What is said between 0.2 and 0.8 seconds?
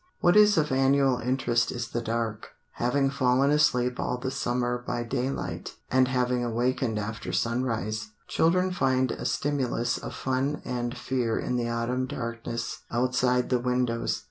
is of